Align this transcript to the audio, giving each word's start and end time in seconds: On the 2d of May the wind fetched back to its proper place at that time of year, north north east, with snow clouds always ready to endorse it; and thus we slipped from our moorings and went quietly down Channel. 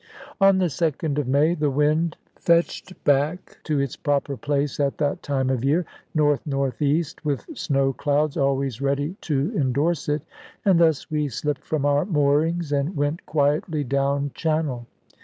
On 0.41 0.57
the 0.57 0.65
2d 0.65 1.19
of 1.19 1.27
May 1.27 1.53
the 1.53 1.69
wind 1.69 2.17
fetched 2.39 3.03
back 3.03 3.59
to 3.65 3.79
its 3.79 3.95
proper 3.95 4.35
place 4.35 4.79
at 4.79 4.97
that 4.97 5.21
time 5.21 5.51
of 5.51 5.63
year, 5.63 5.85
north 6.15 6.41
north 6.43 6.81
east, 6.81 7.23
with 7.23 7.45
snow 7.55 7.93
clouds 7.93 8.35
always 8.35 8.81
ready 8.81 9.15
to 9.21 9.53
endorse 9.55 10.09
it; 10.09 10.23
and 10.65 10.79
thus 10.79 11.11
we 11.11 11.27
slipped 11.27 11.63
from 11.63 11.85
our 11.85 12.03
moorings 12.05 12.71
and 12.71 12.97
went 12.97 13.23
quietly 13.27 13.83
down 13.83 14.31
Channel. 14.33 14.87